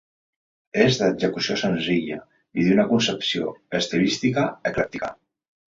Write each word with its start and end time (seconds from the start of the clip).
És 0.85 0.95
d'execució 1.01 1.57
senzilla 1.63 2.17
i 2.63 2.67
d'una 2.69 2.87
concepció 2.95 3.55
estilística 3.83 4.51
eclèctica. 4.73 5.15